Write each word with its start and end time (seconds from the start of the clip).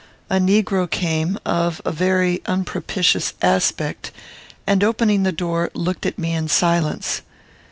A 0.31 0.37
negro 0.37 0.89
came, 0.89 1.37
of 1.45 1.79
a 1.85 1.91
very 1.91 2.41
unpropitious 2.47 3.33
aspect, 3.43 4.09
and, 4.65 4.83
opening 4.83 5.21
the 5.21 5.31
door, 5.31 5.69
looked 5.75 6.07
at 6.07 6.17
me 6.17 6.33
in 6.33 6.47
silence. 6.47 7.21